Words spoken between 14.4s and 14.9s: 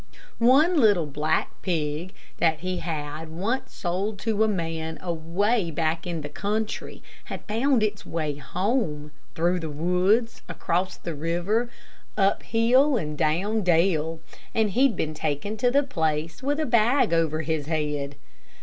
and